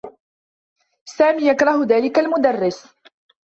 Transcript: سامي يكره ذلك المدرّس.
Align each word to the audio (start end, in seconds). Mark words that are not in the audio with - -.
سامي 1.09 1.47
يكره 1.47 1.83
ذلك 1.85 2.19
المدرّس. 2.19 2.87